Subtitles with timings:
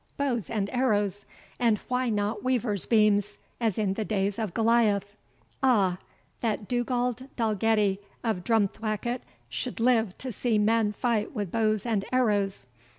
[0.17, 1.25] Bows and arrows!
[1.59, 5.03] and why not weavers' beams, as in the days of Goliah?
[5.61, 5.99] Ah!
[6.39, 12.65] that Dugald Dalgetty, of Drumthwacket, should live to see men fight with bows and arrows!